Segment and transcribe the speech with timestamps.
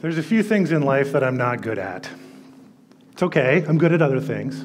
[0.00, 2.08] there's a few things in life that I'm not good at.
[3.12, 4.64] It's okay, I'm good at other things.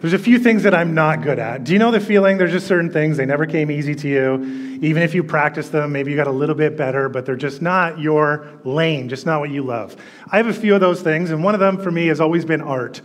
[0.00, 1.62] There's a few things that I'm not good at.
[1.62, 2.36] Do you know the feeling?
[2.36, 4.78] There's just certain things, they never came easy to you.
[4.82, 7.62] Even if you practice them, maybe you got a little bit better, but they're just
[7.62, 9.96] not your lane, just not what you love.
[10.30, 12.44] I have a few of those things, and one of them for me has always
[12.44, 13.00] been art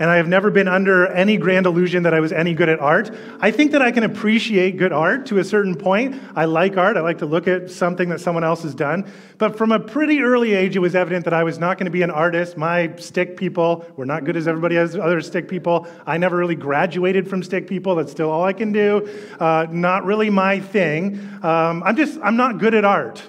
[0.00, 2.80] and I have never been under any grand illusion that I was any good at
[2.80, 3.14] art.
[3.38, 6.20] I think that I can appreciate good art to a certain point.
[6.34, 6.96] I like art.
[6.96, 9.10] I like to look at something that someone else has done.
[9.36, 11.90] But from a pretty early age, it was evident that I was not going to
[11.90, 12.56] be an artist.
[12.56, 15.86] My stick people were not good as everybody has other stick people.
[16.06, 17.94] I never really graduated from stick people.
[17.94, 19.06] That's still all I can do.
[19.38, 21.20] Uh, not really my thing.
[21.42, 23.22] Um, I'm just, I'm not good at art.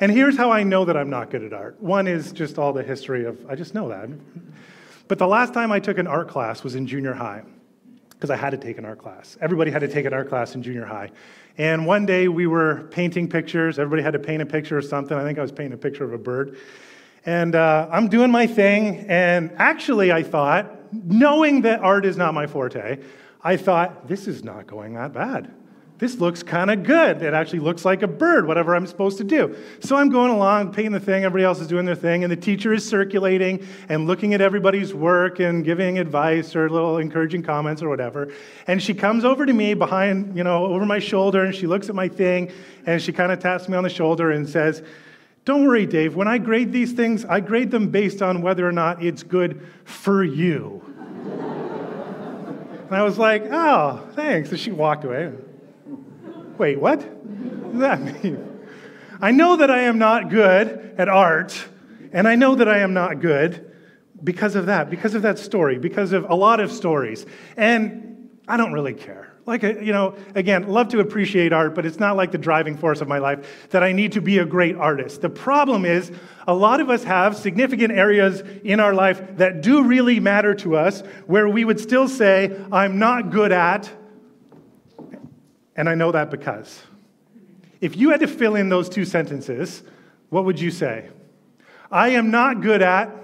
[0.00, 1.80] And here's how I know that I'm not good at art.
[1.80, 4.08] One is just all the history of, I just know that.
[5.08, 7.42] But the last time I took an art class was in junior high,
[8.10, 9.36] because I had to take an art class.
[9.40, 11.10] Everybody had to take an art class in junior high.
[11.58, 13.78] And one day we were painting pictures.
[13.78, 15.16] Everybody had to paint a picture of something.
[15.16, 16.58] I think I was painting a picture of a bird.
[17.24, 19.06] And uh, I'm doing my thing.
[19.08, 22.98] And actually, I thought, knowing that art is not my forte,
[23.42, 25.52] I thought, this is not going that bad
[25.98, 27.22] this looks kind of good.
[27.22, 29.56] It actually looks like a bird, whatever I'm supposed to do.
[29.80, 32.36] So I'm going along, painting the thing, everybody else is doing their thing, and the
[32.36, 37.82] teacher is circulating and looking at everybody's work and giving advice or little encouraging comments
[37.82, 38.30] or whatever.
[38.66, 41.88] And she comes over to me behind, you know, over my shoulder, and she looks
[41.88, 42.52] at my thing,
[42.84, 44.82] and she kind of taps me on the shoulder and says,
[45.46, 48.72] Don't worry, Dave, when I grade these things, I grade them based on whether or
[48.72, 50.82] not it's good for you.
[52.84, 54.50] and I was like, Oh, thanks.
[54.50, 55.32] And she walked away.
[56.58, 57.02] Wait, what?
[57.02, 58.68] What does that mean?
[59.20, 61.68] I know that I am not good at art,
[62.12, 63.72] and I know that I am not good
[64.22, 67.26] because of that, because of that story, because of a lot of stories.
[67.56, 69.34] And I don't really care.
[69.44, 72.76] Like, uh, you know, again, love to appreciate art, but it's not like the driving
[72.76, 75.20] force of my life that I need to be a great artist.
[75.20, 76.10] The problem is,
[76.48, 80.76] a lot of us have significant areas in our life that do really matter to
[80.76, 83.90] us where we would still say, I'm not good at,
[85.76, 86.82] and I know that because.
[87.80, 89.82] If you had to fill in those two sentences,
[90.30, 91.10] what would you say?
[91.90, 93.14] I am not good at,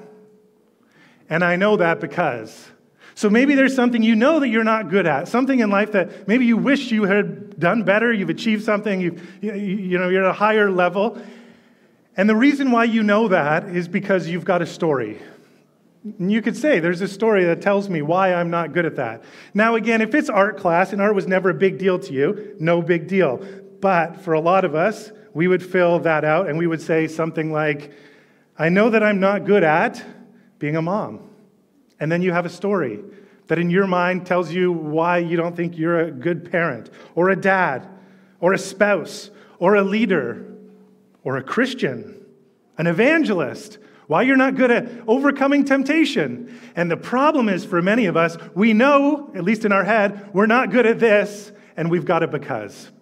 [1.28, 2.68] and I know that because.
[3.14, 6.28] So maybe there's something you know that you're not good at, something in life that
[6.28, 10.30] maybe you wish you had done better, you've achieved something, you, you know, you're at
[10.30, 11.20] a higher level.
[12.16, 15.20] And the reason why you know that is because you've got a story.
[16.18, 19.22] You could say, there's a story that tells me why I'm not good at that.
[19.54, 22.56] Now, again, if it's art class and art was never a big deal to you,
[22.58, 23.40] no big deal.
[23.80, 27.06] But for a lot of us, we would fill that out and we would say
[27.06, 27.92] something like,
[28.58, 30.04] I know that I'm not good at
[30.58, 31.30] being a mom.
[32.00, 33.00] And then you have a story
[33.46, 37.30] that in your mind tells you why you don't think you're a good parent, or
[37.30, 37.88] a dad,
[38.40, 40.46] or a spouse, or a leader,
[41.22, 42.24] or a Christian,
[42.78, 43.78] an evangelist,
[44.12, 46.60] why you're not good at overcoming temptation.
[46.76, 50.34] And the problem is for many of us, we know, at least in our head,
[50.34, 52.92] we're not good at this, and we've got it because.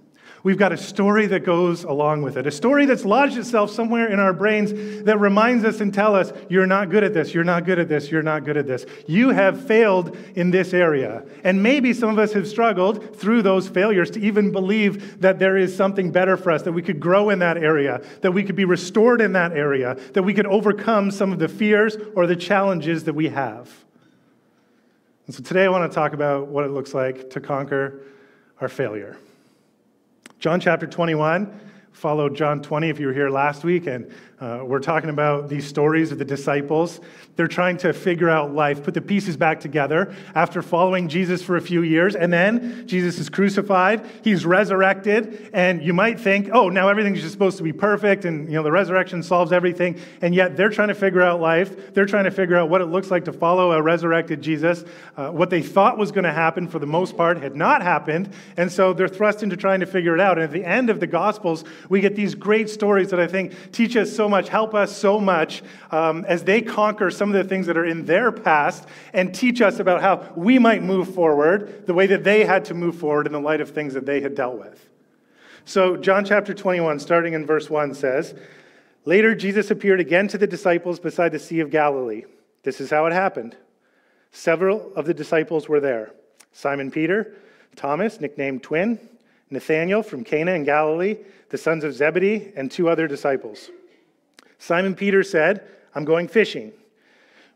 [0.43, 4.09] We've got a story that goes along with it, a story that's lodged itself somewhere
[4.09, 7.45] in our brains that reminds us and tell us, you're not good at this, you're
[7.45, 8.87] not good at this, you're not good at this.
[9.07, 11.25] You have failed in this area.
[11.45, 15.59] And maybe some of us have struggled through those failures to even believe that there
[15.59, 18.57] is something better for us, that we could grow in that area, that we could
[18.57, 22.37] be restored in that area, that we could overcome some of the fears or the
[22.37, 23.71] challenges that we have.
[25.27, 28.01] And so today I want to talk about what it looks like to conquer
[28.59, 29.19] our failure.
[30.41, 31.61] John chapter 21
[31.93, 35.67] Follow John 20 if you were here last week, and uh, we're talking about these
[35.67, 36.99] stories of the disciples.
[37.37, 41.57] They're trying to figure out life, put the pieces back together after following Jesus for
[41.57, 42.17] a few years.
[42.17, 47.33] And then Jesus is crucified, he's resurrected, and you might think, oh, now everything's just
[47.33, 50.01] supposed to be perfect, and you know the resurrection solves everything.
[50.23, 51.93] And yet they're trying to figure out life.
[51.93, 54.85] They're trying to figure out what it looks like to follow a resurrected Jesus.
[55.19, 58.33] Uh, what they thought was going to happen, for the most part, had not happened.
[58.57, 60.39] And so they're thrust into trying to figure it out.
[60.39, 63.73] And at the end of the Gospels, we get these great stories that I think
[63.73, 67.47] teach us so much, help us so much um, as they conquer some of the
[67.47, 71.87] things that are in their past and teach us about how we might move forward
[71.87, 74.23] the way that they had to move forward in the light of things that they
[74.23, 74.89] had dealt with.
[75.67, 78.35] So, John chapter 21, starting in verse 1, says
[79.05, 82.25] Later, Jesus appeared again to the disciples beside the Sea of Galilee.
[82.63, 83.57] This is how it happened.
[84.33, 86.13] Several of the disciples were there
[86.53, 87.35] Simon Peter,
[87.77, 88.99] Thomas, nicknamed Twin,
[89.51, 91.17] Nathanael from Cana in Galilee,
[91.49, 93.71] the sons of Zebedee, and two other disciples.
[94.61, 96.73] Simon Peter said, I'm going fishing.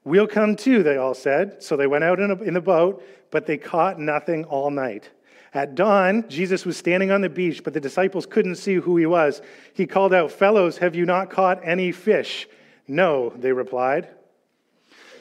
[0.05, 1.63] We'll come too, they all said.
[1.63, 5.11] So they went out in, a, in the boat, but they caught nothing all night.
[5.53, 9.07] At dawn, Jesus was standing on the beach, but the disciples couldn't see who he
[9.07, 9.43] was.
[9.75, 12.49] He called out, Fellows, have you not caught any fish?
[12.89, 14.09] No, they replied.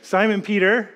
[0.02, 0.90] Simon Peter,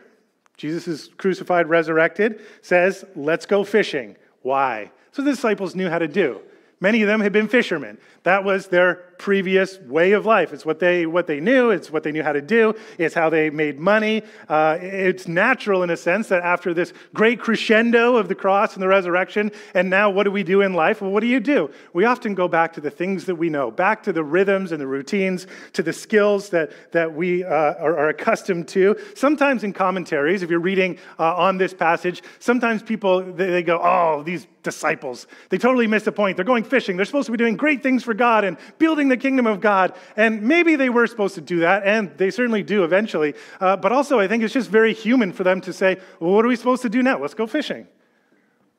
[0.56, 4.16] Jesus is crucified, resurrected, says, Let's go fishing.
[4.42, 4.90] Why?
[5.12, 6.40] So the disciples knew how to do.
[6.80, 7.98] Many of them had been fishermen.
[8.24, 10.54] That was their previous way of life.
[10.54, 13.30] It's what they, what they knew, it's what they knew how to do, it's how
[13.30, 14.24] they made money.
[14.48, 18.84] Uh, it's natural, in a sense, that after this great crescendo of the cross and
[18.84, 21.02] the resurrection, and now what do we do in life?
[21.02, 21.70] Well, what do you do?
[21.94, 24.82] We often go back to the things that we know, back to the rhythms and
[24.82, 28.96] the routines, to the skills that, that we uh, are, are, accustomed to.
[29.16, 33.80] Sometimes in commentaries, if you're reading uh, on this passage, sometimes people they, they go,
[33.82, 36.36] oh, these disciples, they totally missed the point.
[36.36, 36.98] They're going fishing.
[36.98, 39.94] They're supposed to be doing great things for God and building the kingdom of God.
[40.16, 43.34] And maybe they were supposed to do that, and they certainly do eventually.
[43.60, 46.46] Uh, but also, I think it's just very human for them to say, well, what
[46.46, 47.20] are we supposed to do now?
[47.20, 47.88] Let's go fishing.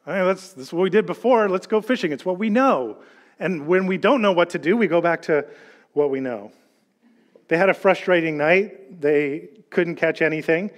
[0.06, 1.48] That's, this is what we did before.
[1.48, 2.12] Let's go fishing.
[2.12, 2.96] It's what we know.
[3.38, 5.46] And when we don't know what to do, we go back to
[5.92, 6.50] what we know.
[7.48, 9.00] They had a frustrating night.
[9.00, 10.70] They couldn't catch anything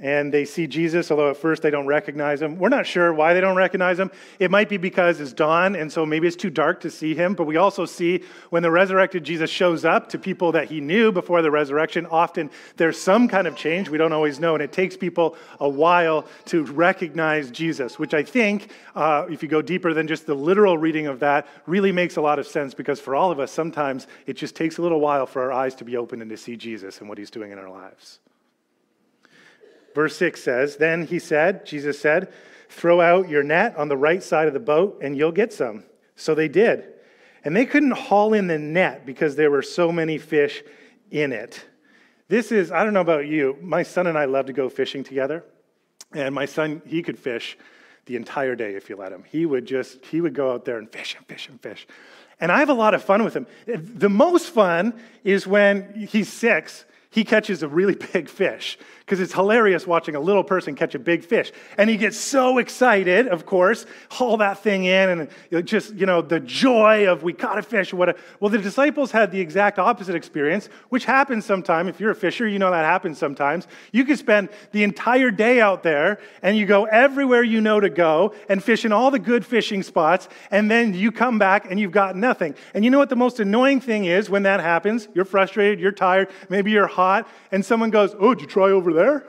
[0.00, 2.58] and they see Jesus, although at first they don't recognize him.
[2.58, 4.10] We're not sure why they don't recognize him.
[4.38, 7.34] It might be because it's dawn, and so maybe it's too dark to see him.
[7.34, 11.12] But we also see when the resurrected Jesus shows up to people that he knew
[11.12, 13.90] before the resurrection, often there's some kind of change.
[13.90, 18.22] We don't always know, and it takes people a while to recognize Jesus, which I
[18.22, 22.16] think, uh, if you go deeper than just the literal reading of that, really makes
[22.16, 25.00] a lot of sense because for all of us, sometimes it just takes a little
[25.00, 27.52] while for our eyes to be open and to see Jesus and what he's doing
[27.52, 28.20] in our lives.
[29.94, 32.32] Verse 6 says, Then he said, Jesus said,
[32.68, 35.84] Throw out your net on the right side of the boat and you'll get some.
[36.14, 36.86] So they did.
[37.44, 40.62] And they couldn't haul in the net because there were so many fish
[41.10, 41.64] in it.
[42.28, 45.02] This is, I don't know about you, my son and I love to go fishing
[45.02, 45.44] together.
[46.12, 47.58] And my son, he could fish
[48.06, 49.24] the entire day if you let him.
[49.28, 51.86] He would just, he would go out there and fish and fish and fish.
[52.40, 53.46] And I have a lot of fun with him.
[53.66, 59.34] The most fun is when he's six he catches a really big fish because it's
[59.34, 61.50] hilarious watching a little person catch a big fish.
[61.76, 66.22] And he gets so excited, of course, haul that thing in and just, you know,
[66.22, 67.92] the joy of we caught a fish.
[67.92, 71.88] What a, well, the disciples had the exact opposite experience, which happens sometimes.
[71.88, 73.66] If you're a fisher, you know that happens sometimes.
[73.90, 77.90] You can spend the entire day out there and you go everywhere you know to
[77.90, 80.28] go and fish in all the good fishing spots.
[80.52, 82.54] And then you come back and you've got nothing.
[82.74, 85.08] And you know what the most annoying thing is when that happens?
[85.14, 88.92] You're frustrated, you're tired, maybe you're hot, and someone goes, Oh, did you try over
[88.92, 89.24] there?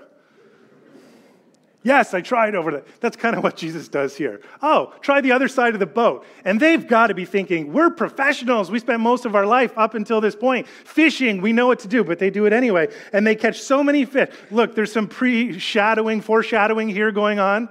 [1.84, 2.84] Yes, I tried over there.
[3.00, 4.42] That's kind of what Jesus does here.
[4.62, 6.26] Oh, try the other side of the boat.
[6.46, 8.70] And they've got to be thinking, we're professionals.
[8.70, 11.42] We spent most of our life up until this point fishing.
[11.42, 12.90] We know what to do, but they do it anyway.
[13.14, 14.30] And they catch so many fish.
[14.52, 17.68] Look, there's some pre shadowing, foreshadowing here going on.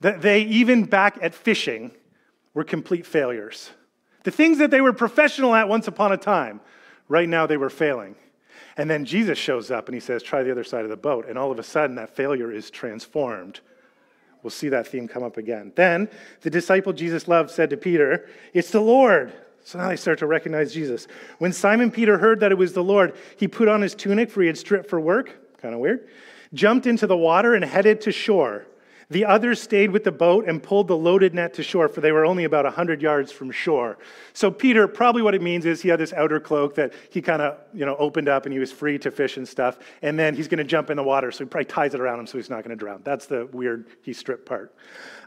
[0.00, 1.92] That they, even back at fishing,
[2.52, 3.70] were complete failures.
[4.24, 6.60] The things that they were professional at once upon a time,
[7.08, 8.16] right now they were failing.
[8.76, 11.28] And then Jesus shows up and he says, Try the other side of the boat.
[11.28, 13.60] And all of a sudden, that failure is transformed.
[14.42, 15.72] We'll see that theme come up again.
[15.74, 16.08] Then
[16.42, 19.32] the disciple Jesus loved said to Peter, It's the Lord.
[19.64, 21.06] So now they start to recognize Jesus.
[21.38, 24.42] When Simon Peter heard that it was the Lord, he put on his tunic, for
[24.42, 25.30] he had stripped for work,
[25.62, 26.06] kind of weird,
[26.52, 28.66] jumped into the water, and headed to shore.
[29.10, 32.12] The others stayed with the boat and pulled the loaded net to shore, for they
[32.12, 33.98] were only about 100 yards from shore.
[34.32, 37.42] So, Peter, probably what it means is he had this outer cloak that he kind
[37.42, 39.78] of you know, opened up and he was free to fish and stuff.
[40.02, 42.20] And then he's going to jump in the water, so he probably ties it around
[42.20, 43.02] him so he's not going to drown.
[43.04, 44.74] That's the weird he stripped part.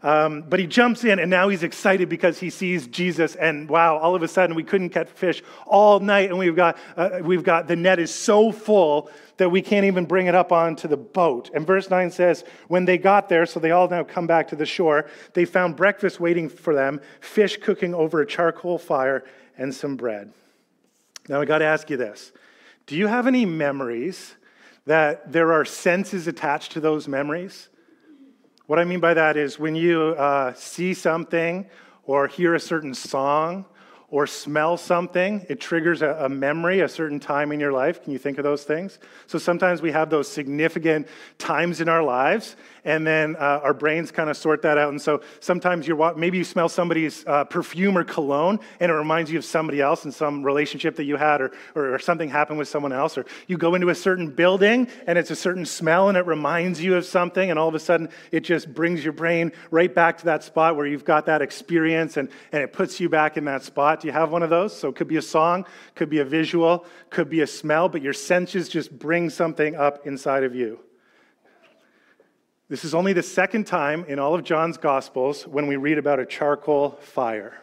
[0.04, 3.36] Um, but he jumps in, and now he's excited because he sees Jesus.
[3.36, 6.78] And wow, all of a sudden we couldn't catch fish all night, and we've got,
[6.96, 10.52] uh, we've got the net is so full that we can't even bring it up
[10.52, 11.50] onto the boat.
[11.54, 14.56] And verse 9 says, When they got there, so they all now come back to
[14.56, 19.24] the shore, they found breakfast waiting for them, fish cooking over a charcoal fire,
[19.58, 20.32] and some bread.
[21.28, 22.32] Now I got to ask you this
[22.86, 24.36] Do you have any memories
[24.86, 27.70] that there are senses attached to those memories?
[28.68, 31.68] What I mean by that is when you uh, see something
[32.04, 33.64] or hear a certain song
[34.10, 38.04] or smell something, it triggers a, a, memory, a certain time in your life.
[38.04, 39.00] Can you think of those things?
[39.26, 41.08] So sometimes we have those significant
[41.38, 44.90] times in our lives, and then uh, our brains kind of sort that out.
[44.90, 49.30] And so sometimes you're maybe you smell somebody's uh, perfume or cologne, and it reminds
[49.30, 52.58] you of somebody else and some relationship that you had, or, or, or something happened
[52.58, 53.18] with someone else.
[53.18, 56.82] Or you go into a certain building, and it's a certain smell, and it reminds
[56.82, 60.18] you of something, and all of a sudden it just brings your brain right back
[60.20, 63.44] to that spot where you've got that experience, and, and it puts you back in
[63.46, 64.00] that spot.
[64.00, 64.78] Do you have one of those?
[64.78, 65.66] So it could be a song,
[65.96, 70.08] could be a visual, could be a smell, but your senses just bring something up
[70.08, 70.80] inside of you.
[72.70, 76.20] This is only the second time in all of John's Gospels when we read about
[76.20, 77.62] a charcoal fire.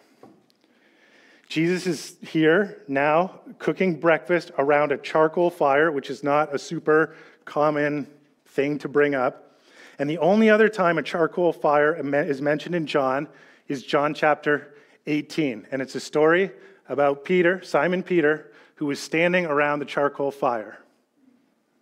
[1.47, 7.15] Jesus is here now cooking breakfast around a charcoal fire, which is not a super
[7.45, 8.07] common
[8.47, 9.61] thing to bring up.
[9.99, 11.95] And the only other time a charcoal fire
[12.27, 13.29] is mentioned in John
[13.69, 14.75] is John chapter
[15.07, 15.67] 18.
[15.71, 16.51] And it's a story
[16.89, 20.79] about Peter, Simon Peter, who was standing around the charcoal fire.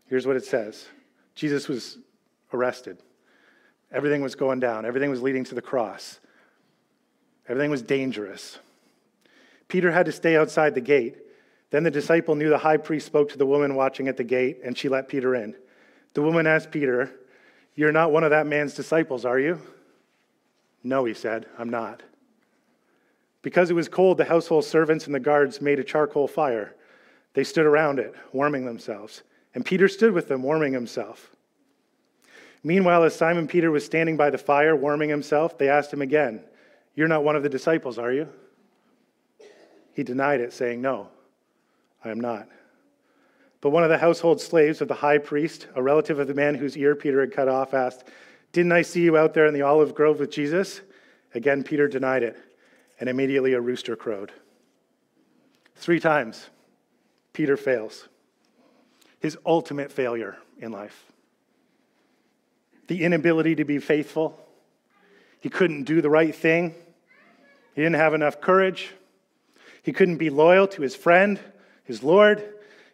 [0.06, 0.88] Here's what it says
[1.36, 1.98] Jesus was
[2.52, 2.98] arrested.
[3.92, 6.18] Everything was going down, everything was leading to the cross,
[7.48, 8.58] everything was dangerous.
[9.68, 11.16] Peter had to stay outside the gate.
[11.70, 14.58] Then the disciple knew the high priest spoke to the woman watching at the gate,
[14.62, 15.56] and she let Peter in.
[16.12, 17.10] The woman asked Peter,
[17.74, 19.58] You're not one of that man's disciples, are you?
[20.84, 22.02] No, he said, I'm not.
[23.40, 26.74] Because it was cold, the household servants and the guards made a charcoal fire.
[27.34, 29.22] They stood around it, warming themselves.
[29.54, 31.31] And Peter stood with them, warming himself.
[32.64, 36.40] Meanwhile, as Simon Peter was standing by the fire, warming himself, they asked him again,
[36.94, 38.28] You're not one of the disciples, are you?
[39.92, 41.08] He denied it, saying, No,
[42.04, 42.48] I am not.
[43.60, 46.54] But one of the household slaves of the high priest, a relative of the man
[46.54, 48.04] whose ear Peter had cut off, asked,
[48.52, 50.80] Didn't I see you out there in the olive grove with Jesus?
[51.34, 52.36] Again, Peter denied it,
[53.00, 54.32] and immediately a rooster crowed.
[55.76, 56.50] Three times,
[57.32, 58.08] Peter fails.
[59.20, 61.11] His ultimate failure in life.
[62.92, 64.38] The inability to be faithful.
[65.40, 66.74] He couldn't do the right thing.
[67.74, 68.92] He didn't have enough courage.
[69.82, 71.40] He couldn't be loyal to his friend,
[71.84, 72.46] his Lord,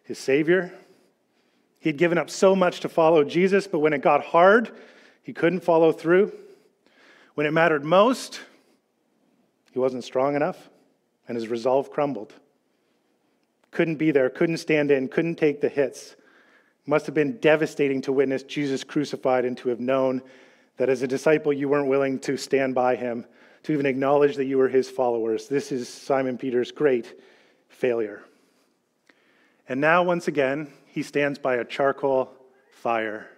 [0.05, 0.71] his Savior.
[1.81, 4.71] He'd given up so much to follow Jesus, but when it got hard,
[5.21, 6.31] he couldn't follow through.
[7.33, 8.39] When it mattered most,
[9.73, 10.69] he wasn't strong enough,
[11.27, 12.33] and his resolve crumbled.
[13.71, 16.15] Couldn't be there, couldn't stand in, couldn't take the hits.
[16.89, 20.23] Must have been devastating to witness Jesus crucified and to have known
[20.77, 23.27] that as a disciple you weren't willing to stand by him
[23.61, 25.47] to even acknowledge that you were his followers.
[25.47, 27.21] This is Simon Peter's great
[27.67, 28.23] failure.
[29.67, 32.31] And now, once again, he stands by a charcoal
[32.71, 33.29] fire.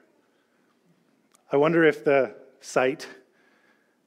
[1.51, 3.05] I wonder if the sight,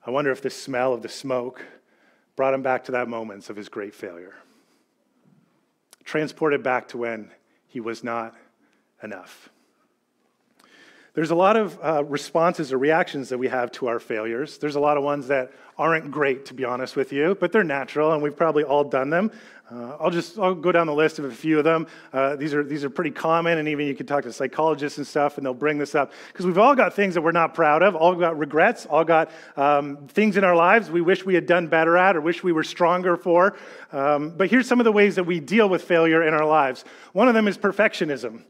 [0.06, 1.62] I wonder if the smell of the smoke
[2.34, 4.36] brought him back to that moment of his great failure.
[6.02, 7.30] Transported back to when
[7.66, 8.34] he was not
[9.04, 9.50] enough.
[11.14, 14.58] There's a lot of uh, responses or reactions that we have to our failures.
[14.58, 17.62] There's a lot of ones that aren't great, to be honest with you, but they're
[17.62, 19.30] natural, and we've probably all done them.
[19.70, 21.86] Uh, I'll just I'll go down the list of a few of them.
[22.12, 25.06] Uh, these are these are pretty common, and even you can talk to psychologists and
[25.06, 27.82] stuff, and they'll bring this up because we've all got things that we're not proud
[27.82, 31.46] of, all got regrets, all got um, things in our lives we wish we had
[31.46, 33.56] done better at or wish we were stronger for.
[33.92, 36.84] Um, but here's some of the ways that we deal with failure in our lives.
[37.12, 38.42] One of them is perfectionism.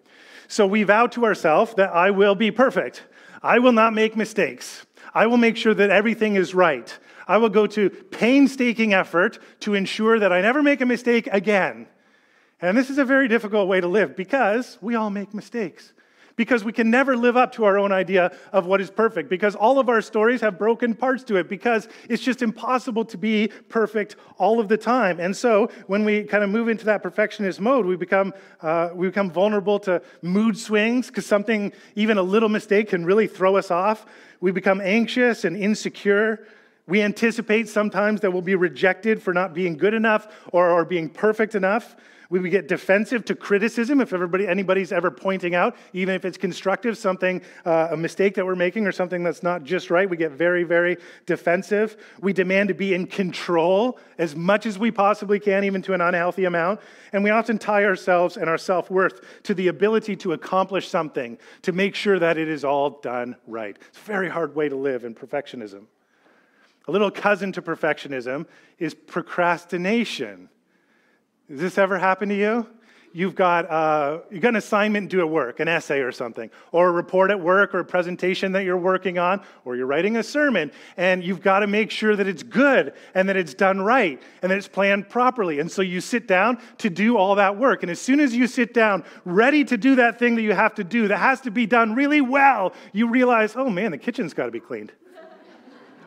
[0.48, 3.04] So we vow to ourselves that I will be perfect.
[3.42, 4.84] I will not make mistakes.
[5.14, 6.96] I will make sure that everything is right.
[7.26, 11.86] I will go to painstaking effort to ensure that I never make a mistake again.
[12.60, 15.93] And this is a very difficult way to live because we all make mistakes
[16.36, 19.54] because we can never live up to our own idea of what is perfect, because
[19.54, 23.48] all of our stories have broken parts to it, because it's just impossible to be
[23.68, 25.20] perfect all of the time.
[25.20, 29.06] And so when we kind of move into that perfectionist mode, we become, uh, we
[29.08, 33.70] become vulnerable to mood swings, because something, even a little mistake, can really throw us
[33.70, 34.06] off.
[34.40, 36.46] We become anxious and insecure.
[36.86, 41.08] We anticipate sometimes that we'll be rejected for not being good enough or, or being
[41.08, 41.96] perfect enough.
[42.30, 46.38] We would get defensive to criticism if everybody, anybody's ever pointing out, even if it's
[46.38, 50.08] constructive, something, uh, a mistake that we're making or something that's not just right.
[50.08, 51.96] We get very, very defensive.
[52.20, 56.00] We demand to be in control as much as we possibly can, even to an
[56.00, 56.80] unhealthy amount.
[57.12, 61.38] And we often tie ourselves and our self worth to the ability to accomplish something,
[61.62, 63.76] to make sure that it is all done right.
[63.88, 65.86] It's a very hard way to live in perfectionism.
[66.86, 68.46] A little cousin to perfectionism
[68.78, 70.50] is procrastination.
[71.50, 72.66] Has this ever happened to you?
[73.16, 76.88] You've got, uh, you've got an assignment due at work, an essay or something, or
[76.88, 80.22] a report at work, or a presentation that you're working on, or you're writing a
[80.22, 84.20] sermon, and you've got to make sure that it's good and that it's done right
[84.42, 85.60] and that it's planned properly.
[85.60, 87.84] And so you sit down to do all that work.
[87.84, 90.74] And as soon as you sit down, ready to do that thing that you have
[90.74, 94.34] to do that has to be done really well, you realize, oh man, the kitchen's
[94.34, 94.90] got to be cleaned.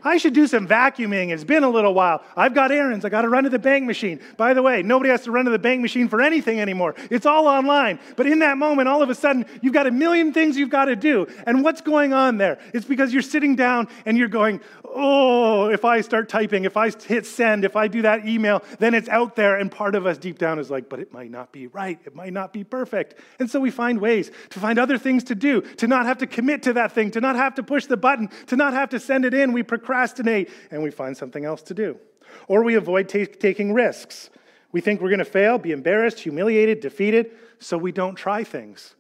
[0.04, 1.30] I should do some vacuuming.
[1.30, 2.24] It's been a little while.
[2.36, 3.06] I've got errands.
[3.06, 4.20] I got to run to the bank machine.
[4.38, 6.96] By the way, nobody has to run to the bank machine for anything anymore.
[7.10, 8.00] It's all online.
[8.16, 10.86] But in that moment, all of a sudden, you've got a million things you've got
[10.86, 11.28] to do.
[11.46, 12.60] And what's going on there?
[12.74, 16.90] It's because you're sitting down and you're going, oh, if I start typing, if I
[16.90, 19.58] hit send, if I do that email, then it's out there.
[19.58, 22.00] And part of us deep down is like, but it might not be right.
[22.06, 23.16] It might not be perfect.
[23.40, 26.28] And so we find ways to find other things to do, to not have to
[26.28, 29.00] commit to that thing, to not have to push the button, to not have to
[29.00, 29.52] send it in.
[29.52, 29.87] We procrastinate
[30.72, 31.98] and we find something else to do.
[32.48, 34.30] Or we avoid t- taking risks.
[34.72, 38.96] We think we're going to fail, be embarrassed, humiliated, defeated, so we don't try things.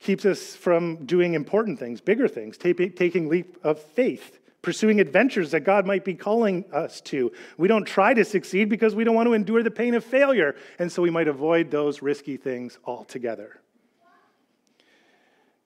[0.00, 5.60] Keeps us from doing important things, bigger things, taking leap of faith, pursuing adventures that
[5.60, 7.30] God might be calling us to.
[7.58, 10.56] We don't try to succeed because we don't want to endure the pain of failure,
[10.78, 13.60] and so we might avoid those risky things altogether.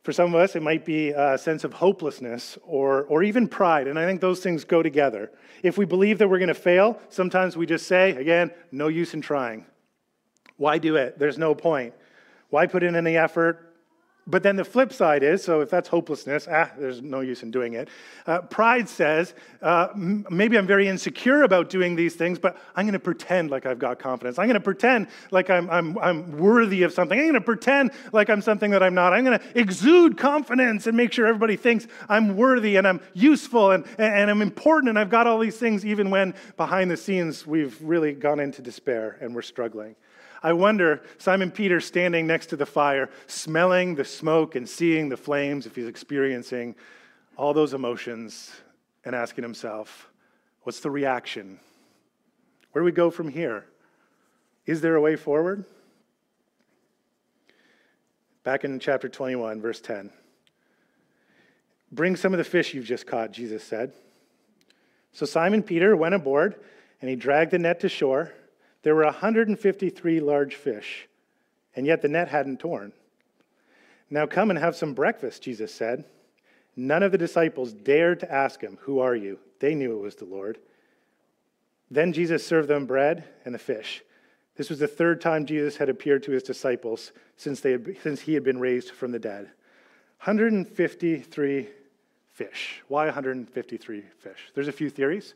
[0.05, 3.89] For some of us, it might be a sense of hopelessness or, or even pride,
[3.89, 5.33] and I think those things go together.
[5.63, 9.15] If we believe that we're going to fail, sometimes we just say, again, no use
[9.15, 9.65] in trying.
[10.59, 11.19] Why do it?
[11.19, 11.95] There's no point.
[12.51, 13.74] Why put in any effort?
[14.27, 17.51] But then the flip side is so if that's hopelessness, ah, there's no use in
[17.51, 17.89] doing it.
[18.27, 22.95] Uh, pride says, uh, maybe I'm very insecure about doing these things, but I'm going
[22.95, 24.39] to pretend like I've got confidence.
[24.39, 27.19] I'm going to pretend like I'm, I'm, I'm worthy of something.
[27.19, 29.13] I'm going to pretend like I'm something that I'm not.
[29.13, 33.73] I'm going to exude confidence and make sure everybody thinks I'm worthy and I'm useful
[33.73, 37.47] and, and I'm important and I've got all these things, even when behind the scenes
[37.47, 39.97] we've really gone into despair and we're struggling.
[40.45, 45.17] I wonder, Simon Peter standing next to the fire, smelling the smoke and seeing the
[45.17, 46.77] flames, if he's experiencing
[47.39, 48.53] all those emotions
[49.07, 50.11] and asking himself,
[50.63, 51.59] what's the reaction?
[52.73, 53.65] Where do we go from here?
[54.67, 55.65] Is there a way forward?
[58.43, 60.11] Back in chapter 21, verse 10.
[61.91, 63.93] Bring some of the fish you've just caught, Jesus said.
[65.11, 66.57] So Simon Peter went aboard
[67.01, 68.35] and he dragged the net to shore.
[68.85, 71.09] There were 153 large fish,
[71.75, 72.93] and yet the net hadn't torn.
[74.11, 76.05] Now come and have some breakfast, Jesus said.
[76.77, 79.39] None of the disciples dared to ask him, Who are you?
[79.59, 80.59] They knew it was the Lord.
[81.91, 84.03] Then Jesus served them bread and the fish.
[84.57, 88.21] This was the third time Jesus had appeared to his disciples since, they had, since
[88.21, 89.45] he had been raised from the dead.
[90.25, 91.69] 153
[92.33, 92.83] fish.
[92.89, 94.51] Why 153 fish?
[94.55, 95.35] There's a few theories.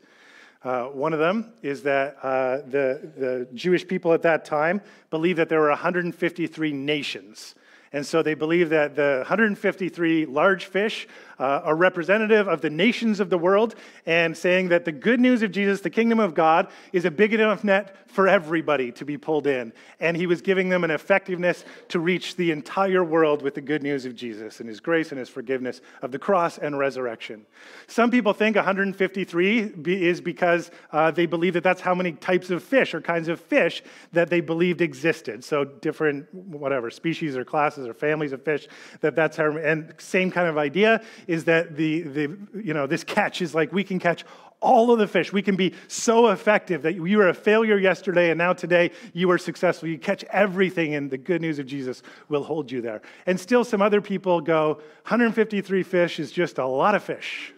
[0.61, 5.39] Uh, one of them is that uh, the, the Jewish people at that time believed
[5.39, 7.55] that there were 153 nations.
[7.91, 11.07] And so they believe that the 153 large fish
[11.39, 13.75] uh, are representative of the nations of the world
[14.05, 17.33] and saying that the good news of Jesus, the kingdom of God, is a big
[17.33, 19.71] enough net for everybody to be pulled in.
[19.99, 23.83] And he was giving them an effectiveness to reach the entire world with the good
[23.83, 27.45] news of Jesus and his grace and his forgiveness of the cross and resurrection.
[27.87, 32.63] Some people think 153 is because uh, they believe that that's how many types of
[32.63, 35.43] fish or kinds of fish that they believed existed.
[35.43, 38.67] So different, whatever, species or classes or families of fish,
[39.01, 43.03] that that's how, and same kind of idea is that the, the, you know, this
[43.03, 44.23] catch is like we can catch
[44.61, 45.31] all of the fish.
[45.31, 49.29] We can be so effective that you were a failure yesterday and now today you
[49.31, 49.87] are successful.
[49.87, 53.01] You catch everything, and the good news of Jesus will hold you there.
[53.25, 54.73] And still, some other people go,
[55.07, 57.53] 153 fish is just a lot of fish.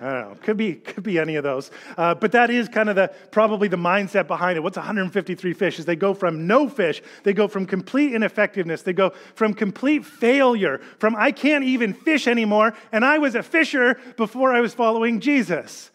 [0.00, 0.36] I don't know.
[0.42, 1.70] Could be, could be any of those.
[1.96, 4.60] Uh, but that is kind of the probably the mindset behind it.
[4.60, 5.78] What's 153 fish?
[5.78, 10.04] Is they go from no fish, they go from complete ineffectiveness, they go from complete
[10.04, 14.74] failure, from I can't even fish anymore, and I was a fisher before I was
[14.74, 15.90] following Jesus.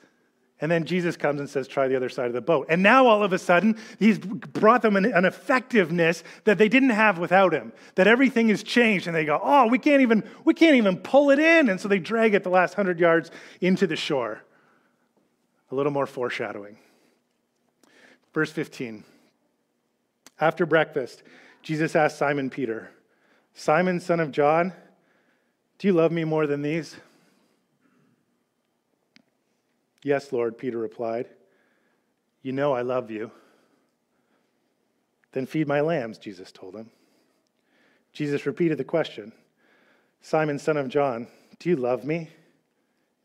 [0.62, 2.68] And then Jesus comes and says, try the other side of the boat.
[2.70, 7.18] And now all of a sudden, he's brought them an, effectiveness that they didn't have
[7.18, 7.74] without him.
[7.96, 9.08] That everything has changed.
[9.08, 11.68] And they go, oh, we can't even, we can't even pull it in.
[11.68, 14.44] And so they drag it the last hundred yards into the shore.
[15.72, 16.78] A little more foreshadowing.
[18.32, 19.04] Verse 15.
[20.40, 21.24] After breakfast,
[21.64, 22.92] Jesus asked Simon Peter,
[23.56, 24.74] Simon, son of John,
[25.80, 26.96] do you love me more than these?
[30.04, 31.28] Yes, Lord, Peter replied.
[32.42, 33.32] You know I love you.
[35.32, 36.90] Then feed my lambs, Jesus told him.
[38.14, 39.32] Jesus repeated the question
[40.22, 41.28] Simon, son of John,
[41.60, 42.30] do you love me?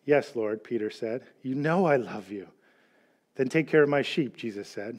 [0.04, 1.22] Yes, Lord, Peter said.
[1.42, 2.46] You know I love you.
[3.34, 4.98] Then take care of my sheep, Jesus said.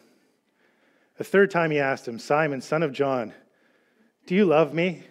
[1.19, 3.33] A third time he asked him, Simon, son of John,
[4.27, 5.03] do you love me?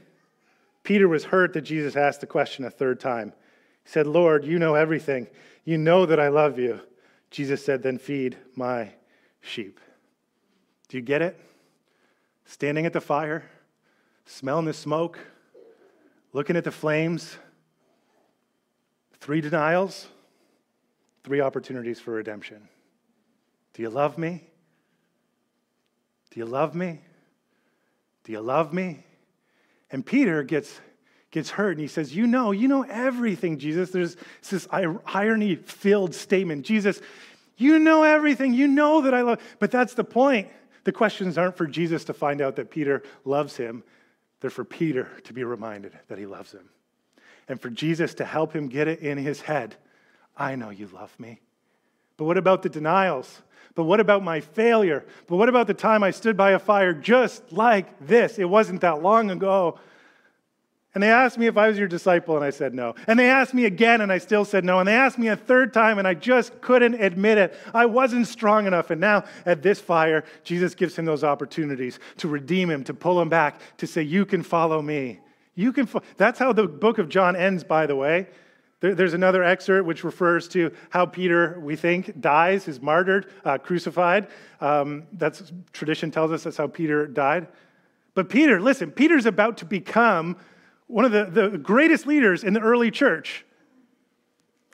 [0.85, 3.33] Peter was hurt that Jesus asked the question a third time.
[3.87, 5.29] Said, Lord, you know everything.
[5.65, 6.81] You know that I love you.
[7.31, 8.91] Jesus said, Then feed my
[9.41, 9.81] sheep.
[10.89, 11.41] Do you get it?
[12.45, 13.45] Standing at the fire,
[14.25, 15.19] smelling the smoke,
[16.33, 17.39] looking at the flames,
[19.21, 20.09] three denials,
[21.25, 22.69] three opportunities for redemption.
[23.73, 24.45] Do you love me?
[26.31, 27.01] Do you love me?
[28.25, 29.05] Do you love me?
[29.91, 30.81] And Peter gets
[31.37, 33.91] gets hurt and he says, You know, you know everything, Jesus.
[33.91, 34.17] There's
[34.49, 36.65] this irony filled statement.
[36.65, 36.99] Jesus,
[37.59, 38.55] you know everything.
[38.55, 39.43] You know that I love.
[39.59, 40.49] But that's the point.
[40.85, 43.85] The questions aren't for Jesus to find out that Peter loves him,
[44.41, 46.71] they're for Peter to be reminded that he loves him.
[47.49, 49.77] And for Jesus to help him get it in his head
[50.39, 51.41] I know you love me.
[52.17, 53.43] But what about the denials?
[53.75, 55.05] But what about my failure?
[55.27, 58.39] But what about the time I stood by a fire just like this?
[58.39, 59.79] It wasn't that long ago.
[60.97, 62.95] And they asked me if I was your disciple, and I said no.
[63.07, 64.79] And they asked me again, and I still said no.
[64.79, 67.55] And they asked me a third time, and I just couldn't admit it.
[67.75, 68.89] I wasn't strong enough.
[68.89, 73.21] And now, at this fire, Jesus gives him those opportunities to redeem him, to pull
[73.21, 75.21] him back, to say, You can follow me.
[75.55, 75.85] You can.
[75.85, 76.01] Fo-.
[76.17, 78.29] That's how the book of John ends, by the way.
[78.81, 84.29] There's another excerpt which refers to how Peter, we think, dies, is martyred, uh, crucified.
[84.63, 87.49] Um, that's tradition tells us that's how Peter died.
[88.15, 90.39] But Peter, listen, Peter's about to become
[90.87, 93.45] one of the, the greatest leaders in the early church.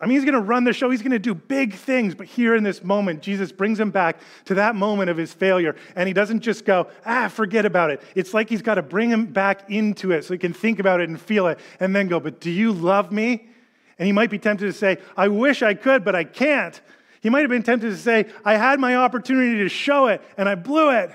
[0.03, 0.91] I mean, he's going to run the show.
[0.91, 2.17] He's going to do big things.
[2.17, 5.77] But here in this moment, Jesus brings him back to that moment of his failure.
[5.95, 8.03] And he doesn't just go, ah, forget about it.
[8.17, 11.01] It's like he's got to bring him back into it so he can think about
[11.01, 13.49] it and feel it and then go, but do you love me?
[13.97, 16.81] And he might be tempted to say, I wish I could, but I can't.
[17.21, 20.49] He might have been tempted to say, I had my opportunity to show it and
[20.49, 21.13] I blew it.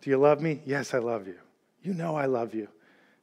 [0.00, 0.62] Do you love me?
[0.64, 1.36] Yes, I love you.
[1.86, 2.66] You know I love you.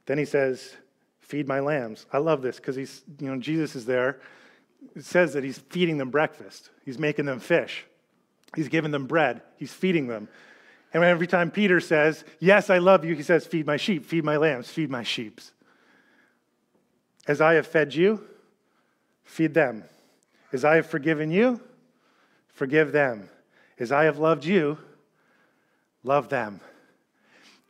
[0.06, 0.74] Then he says,
[1.20, 2.06] Feed my lambs.
[2.14, 4.22] I love this because he's, you know, Jesus is there.
[4.96, 7.86] It says that he's feeding them breakfast, he's making them fish,
[8.56, 10.30] he's giving them bread, he's feeding them.
[10.94, 14.24] And every time Peter says, Yes, I love you, he says, Feed my sheep, feed
[14.24, 15.52] my lambs, feed my sheeps.
[17.28, 18.24] As I have fed you,
[19.26, 19.84] feed them.
[20.54, 21.60] As I have forgiven you,
[22.48, 23.30] forgive them.
[23.78, 24.78] As I have loved you,
[26.04, 26.62] love them.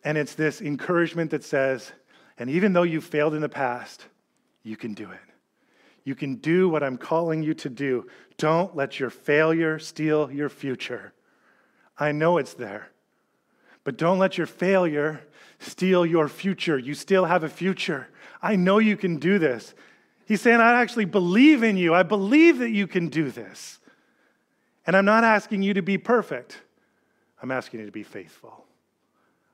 [0.04, 1.92] And it's this encouragement that says,
[2.38, 4.06] and even though you failed in the past,
[4.64, 5.20] you can do it.
[6.04, 8.08] You can do what I'm calling you to do.
[8.38, 11.14] Don't let your failure steal your future.
[11.98, 12.90] I know it's there.
[13.84, 15.22] But don't let your failure
[15.60, 16.78] steal your future.
[16.78, 18.08] You still have a future.
[18.42, 19.74] I know you can do this.
[20.26, 21.94] He's saying, I actually believe in you.
[21.94, 23.80] I believe that you can do this.
[24.86, 26.62] And I'm not asking you to be perfect,
[27.42, 28.66] I'm asking you to be faithful.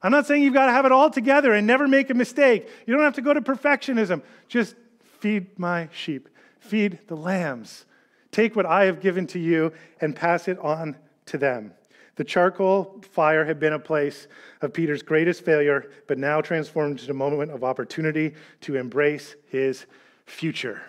[0.01, 2.69] I'm not saying you've got to have it all together and never make a mistake.
[2.85, 4.21] You don't have to go to perfectionism.
[4.47, 4.75] Just
[5.19, 7.85] feed my sheep, feed the lambs.
[8.31, 11.73] Take what I have given to you and pass it on to them.
[12.15, 14.27] The charcoal fire had been a place
[14.61, 19.85] of Peter's greatest failure, but now transformed into a moment of opportunity to embrace his
[20.25, 20.81] future.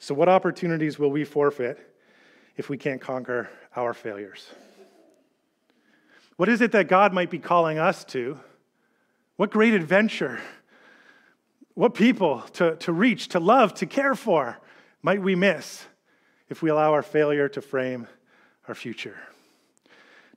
[0.00, 1.78] So, what opportunities will we forfeit
[2.56, 4.50] if we can't conquer our failures?
[6.38, 8.38] What is it that God might be calling us to?
[9.34, 10.40] What great adventure?
[11.74, 14.56] What people to, to reach, to love, to care for
[15.02, 15.84] might we miss
[16.48, 18.06] if we allow our failure to frame
[18.68, 19.16] our future?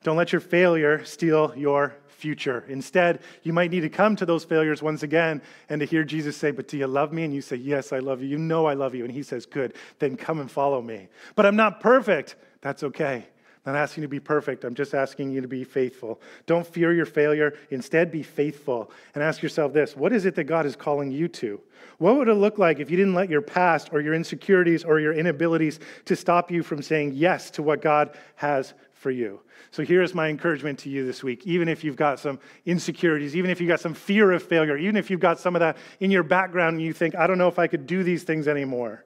[0.02, 2.66] Don't let your failure steal your future.
[2.68, 6.36] Instead, you might need to come to those failures once again and to hear Jesus
[6.36, 7.26] say, But do you love me?
[7.26, 8.28] And you say, Yes, I love you.
[8.28, 9.04] You know I love you.
[9.04, 11.10] And he says, Good, then come and follow me.
[11.36, 12.38] But I'm not perfect.
[12.62, 13.28] That's okay.
[13.65, 14.63] I'm not asking you to be perfect.
[14.63, 16.19] I'm just asking you to be faithful.
[16.47, 17.54] Don't fear your failure.
[17.69, 18.89] Instead, be faithful.
[19.13, 21.62] And ask yourself this what is it that God is calling you to?
[22.00, 25.00] What would it look like if you didn't let your past or your insecurities or
[25.00, 29.41] your inabilities to stop you from saying yes to what God has for you?
[29.69, 31.45] So here's my encouragement to you this week.
[31.45, 34.97] Even if you've got some insecurities, even if you've got some fear of failure, even
[34.97, 37.47] if you've got some of that in your background and you think, I don't know
[37.47, 39.06] if I could do these things anymore.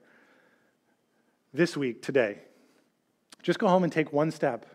[1.54, 2.40] This week, today,
[3.46, 4.66] just go home and take one step.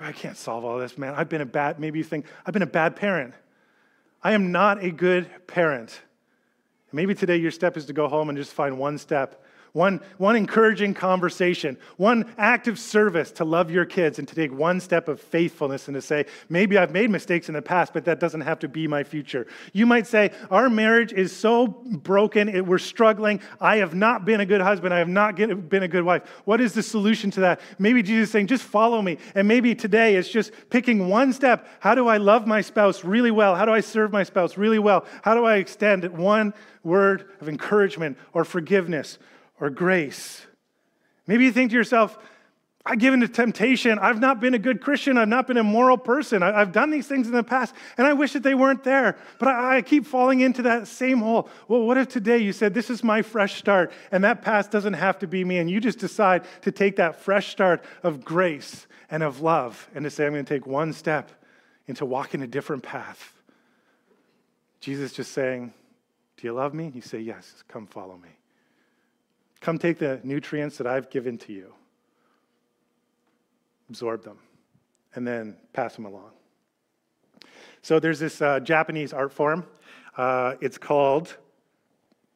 [0.00, 1.14] I can't solve all this, man.
[1.16, 3.34] I've been a bad, maybe you think, I've been a bad parent.
[4.22, 6.00] I am not a good parent.
[6.92, 9.44] Maybe today your step is to go home and just find one step
[9.76, 14.50] one, one encouraging conversation, one act of service to love your kids and to take
[14.50, 18.06] one step of faithfulness and to say, maybe I've made mistakes in the past, but
[18.06, 19.46] that doesn't have to be my future.
[19.74, 23.42] You might say, our marriage is so broken, it, we're struggling.
[23.60, 24.94] I have not been a good husband.
[24.94, 26.22] I have not get, been a good wife.
[26.46, 27.60] What is the solution to that?
[27.78, 29.18] Maybe Jesus is saying, just follow me.
[29.34, 31.68] And maybe today it's just picking one step.
[31.80, 33.54] How do I love my spouse really well?
[33.54, 35.04] How do I serve my spouse really well?
[35.20, 39.18] How do I extend one word of encouragement or forgiveness
[39.60, 40.46] or grace.
[41.26, 42.18] Maybe you think to yourself,
[42.88, 43.98] I give into temptation.
[43.98, 45.18] I've not been a good Christian.
[45.18, 46.44] I've not been a moral person.
[46.44, 49.16] I, have done these things in the past, and I wish that they weren't there.
[49.40, 51.48] But I, I, keep falling into that same hole.
[51.66, 54.92] Well, what if today you said, This is my fresh start, and that past doesn't
[54.92, 58.86] have to be me, and you just decide to take that fresh start of grace
[59.10, 61.32] and of love and to say, I'm going to take one step
[61.88, 63.32] into walking a different path?
[64.80, 65.72] Jesus just saying,
[66.36, 66.92] Do you love me?
[66.94, 68.28] You say, Yes, come follow me.
[69.60, 71.72] Come take the nutrients that I've given to you,
[73.88, 74.38] absorb them,
[75.14, 76.30] and then pass them along.
[77.82, 79.64] So there's this uh, Japanese art form.
[80.16, 81.36] Uh, it's called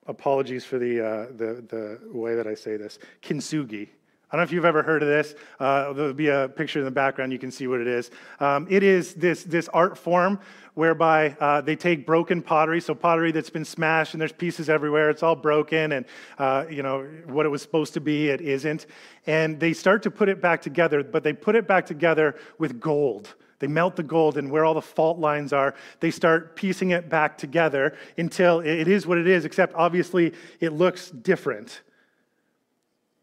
[0.06, 2.98] apologies for the, uh, the, the way that I say this.
[3.22, 3.88] Kintsugi.
[4.30, 5.34] I don't know if you've ever heard of this.
[5.58, 7.32] Uh, there'll be a picture in the background.
[7.32, 8.12] You can see what it is.
[8.38, 10.38] Um, it is this, this art form
[10.74, 15.10] whereby uh, they take broken pottery, so pottery that's been smashed and there's pieces everywhere.
[15.10, 16.06] It's all broken, and
[16.38, 18.86] uh, you know what it was supposed to be, it isn't.
[19.26, 22.80] And they start to put it back together, but they put it back together with
[22.80, 23.34] gold.
[23.58, 27.08] They melt the gold, and where all the fault lines are, they start piecing it
[27.08, 31.82] back together until it is what it is, except obviously it looks different.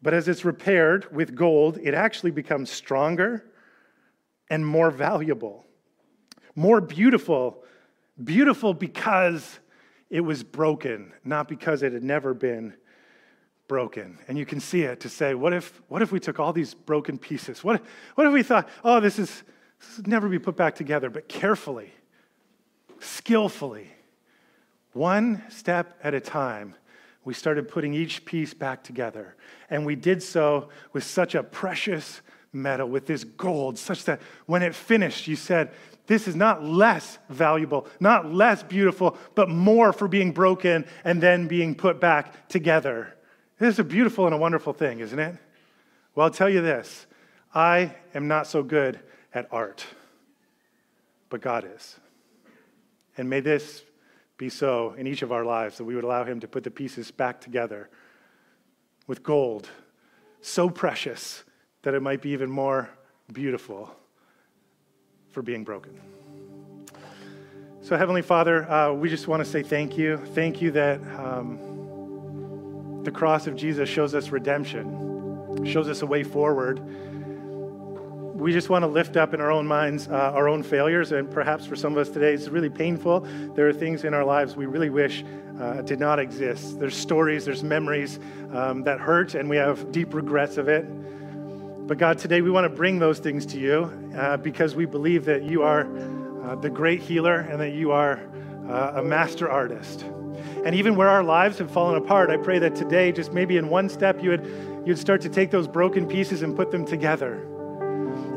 [0.00, 3.44] But as it's repaired with gold, it actually becomes stronger
[4.48, 5.66] and more valuable,
[6.54, 7.64] more beautiful.
[8.22, 9.60] Beautiful because
[10.10, 12.74] it was broken, not because it had never been
[13.68, 14.18] broken.
[14.26, 16.74] And you can see it to say, what if, what if we took all these
[16.74, 17.62] broken pieces?
[17.62, 17.82] What,
[18.16, 19.44] what if we thought, oh, this is
[19.80, 21.92] this would never be put back together, but carefully,
[22.98, 23.88] skillfully,
[24.92, 26.74] one step at a time,
[27.24, 29.36] we started putting each piece back together.
[29.70, 32.20] And we did so with such a precious
[32.52, 35.70] metal, with this gold, such that when it finished, you said,
[36.06, 41.48] This is not less valuable, not less beautiful, but more for being broken and then
[41.48, 43.14] being put back together.
[43.58, 45.34] This is a beautiful and a wonderful thing, isn't it?
[46.14, 47.06] Well, I'll tell you this
[47.54, 49.00] I am not so good
[49.34, 49.84] at art,
[51.28, 51.96] but God is.
[53.16, 53.82] And may this
[54.38, 56.70] be so in each of our lives that we would allow Him to put the
[56.70, 57.90] pieces back together
[59.06, 59.68] with gold
[60.40, 61.44] so precious
[61.82, 62.88] that it might be even more
[63.32, 63.94] beautiful
[65.30, 66.00] for being broken.
[67.82, 70.18] So, Heavenly Father, uh, we just want to say thank you.
[70.34, 76.22] Thank you that um, the cross of Jesus shows us redemption, shows us a way
[76.22, 76.80] forward
[78.38, 81.10] we just want to lift up in our own minds uh, our own failures.
[81.10, 83.20] And perhaps for some of us today, it's really painful.
[83.54, 85.24] There are things in our lives we really wish
[85.60, 86.78] uh, did not exist.
[86.78, 88.20] There's stories, there's memories
[88.52, 90.86] um, that hurt, and we have deep regrets of it.
[91.88, 95.24] But God, today we want to bring those things to you uh, because we believe
[95.24, 95.88] that you are
[96.44, 98.20] uh, the great healer and that you are
[98.68, 100.02] uh, a master artist.
[100.64, 103.68] And even where our lives have fallen apart, I pray that today, just maybe in
[103.68, 107.44] one step, you would, you'd start to take those broken pieces and put them together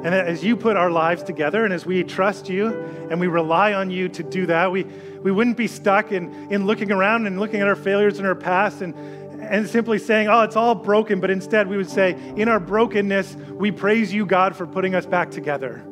[0.04, 2.68] and as you put our lives together and as we trust you
[3.10, 4.84] and we rely on you to do that, we,
[5.22, 8.34] we wouldn't be stuck in, in looking around and looking at our failures in our
[8.34, 8.96] past and,
[9.42, 11.20] and simply saying, oh, it's all broken.
[11.20, 15.06] But instead, we would say, in our brokenness, we praise you, God, for putting us
[15.06, 15.86] back together.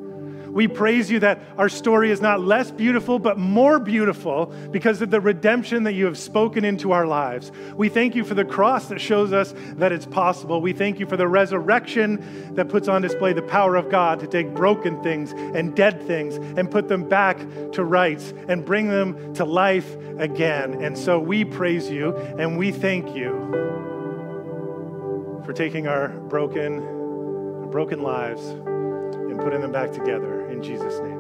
[0.60, 5.10] We praise you that our story is not less beautiful, but more beautiful because of
[5.10, 7.54] the redemption that you have spoken into our lives.
[7.78, 10.60] We thank you for the cross that shows us that it's possible.
[10.60, 14.28] We thank you for the resurrection that puts on display the power of God to
[14.28, 17.38] take broken things and dead things and put them back
[17.72, 20.84] to rights and bring them to life again.
[20.84, 23.32] And so we praise you and we thank you
[25.45, 31.18] for taking our broken, broken lives and putting them back together in Jesus' name.